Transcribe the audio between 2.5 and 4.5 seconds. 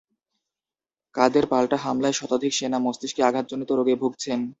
সেনা মস্তিষ্কে আঘাতজনিত রোগে ভুগছেন?